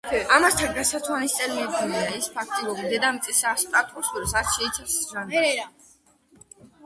ამასთან 0.35 0.71
გასათვალისწინებელია 0.75 1.99
ის 2.21 2.29
ფაქტორი, 2.37 2.71
რომ 2.85 2.89
დედამიწის 2.95 3.43
ატმოსფერო 3.81 4.29
არ 4.41 4.49
შეიცავდა 4.57 5.05
ჟანგბადს. 5.11 5.93